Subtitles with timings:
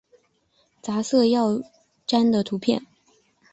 [0.81, 1.61] 杂色耀
[2.07, 2.81] 鲇的图片